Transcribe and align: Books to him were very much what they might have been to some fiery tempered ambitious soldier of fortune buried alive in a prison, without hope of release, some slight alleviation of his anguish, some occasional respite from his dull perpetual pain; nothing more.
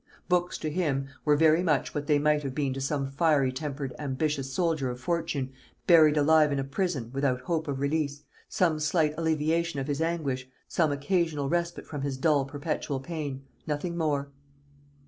Books 0.27 0.57
to 0.57 0.71
him 0.71 1.09
were 1.23 1.35
very 1.35 1.61
much 1.61 1.93
what 1.93 2.07
they 2.07 2.17
might 2.17 2.41
have 2.41 2.55
been 2.55 2.73
to 2.73 2.81
some 2.81 3.11
fiery 3.11 3.51
tempered 3.51 3.93
ambitious 3.99 4.51
soldier 4.51 4.89
of 4.89 4.99
fortune 4.99 5.51
buried 5.85 6.17
alive 6.17 6.51
in 6.51 6.57
a 6.57 6.63
prison, 6.63 7.11
without 7.13 7.41
hope 7.41 7.67
of 7.67 7.79
release, 7.79 8.23
some 8.49 8.79
slight 8.79 9.13
alleviation 9.15 9.79
of 9.79 9.85
his 9.85 10.01
anguish, 10.01 10.49
some 10.67 10.91
occasional 10.91 11.49
respite 11.49 11.85
from 11.85 12.01
his 12.01 12.17
dull 12.17 12.45
perpetual 12.45 12.99
pain; 12.99 13.43
nothing 13.67 13.95
more. 13.95 14.31